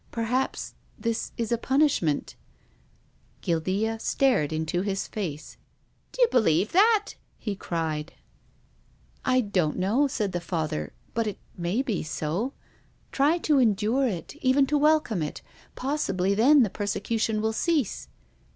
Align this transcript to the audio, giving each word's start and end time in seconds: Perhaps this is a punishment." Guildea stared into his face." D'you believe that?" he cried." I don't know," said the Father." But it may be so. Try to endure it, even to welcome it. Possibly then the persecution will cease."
Perhaps 0.09 0.73
this 0.97 1.31
is 1.37 1.51
a 1.51 1.59
punishment." 1.59 2.35
Guildea 3.41 3.99
stared 3.99 4.51
into 4.51 4.81
his 4.81 5.07
face." 5.07 5.57
D'you 6.11 6.27
believe 6.31 6.71
that?" 6.71 7.09
he 7.37 7.55
cried." 7.55 8.13
I 9.33 9.41
don't 9.41 9.77
know," 9.77 10.07
said 10.07 10.31
the 10.31 10.41
Father." 10.41 10.91
But 11.13 11.27
it 11.27 11.37
may 11.55 11.83
be 11.83 12.01
so. 12.01 12.53
Try 13.11 13.37
to 13.45 13.59
endure 13.59 14.07
it, 14.07 14.35
even 14.37 14.65
to 14.65 14.75
welcome 14.79 15.21
it. 15.21 15.43
Possibly 15.75 16.33
then 16.33 16.63
the 16.63 16.71
persecution 16.71 17.39
will 17.39 17.53
cease." 17.53 18.07